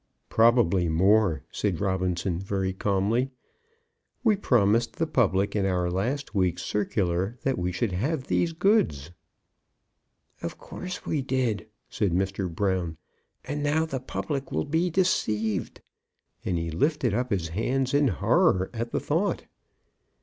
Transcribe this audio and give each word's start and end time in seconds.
"Probably 0.29 0.89
more," 0.89 1.43
said 1.51 1.79
Robinson, 1.79 2.39
very 2.39 2.73
calmly. 2.73 3.29
"We 4.23 4.35
promised 4.35 4.95
the 4.95 5.05
public 5.05 5.55
in 5.55 5.63
our 5.67 5.91
last 5.91 6.33
week's 6.33 6.63
circular 6.63 7.37
that 7.43 7.59
we 7.59 7.71
should 7.71 7.91
have 7.91 8.23
these 8.25 8.51
goods." 8.51 9.11
"Of 10.41 10.57
course 10.57 11.05
we 11.05 11.21
did," 11.21 11.67
said 11.87 12.13
Mr. 12.13 12.49
Brown; 12.49 12.97
"and 13.45 13.61
now 13.61 13.85
the 13.85 13.99
public 13.99 14.51
will 14.51 14.65
be 14.65 14.89
deceived!" 14.89 15.81
And 16.43 16.57
he 16.57 16.71
lifted 16.71 17.13
up 17.13 17.29
his 17.29 17.49
hands 17.49 17.93
in 17.93 18.07
horror 18.07 18.71
at 18.73 18.89
the 18.89 18.99
thought. 18.99 19.45